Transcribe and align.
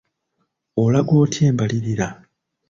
Olaga 0.83 1.13
otya 1.25 1.43
embalirira? 1.51 2.07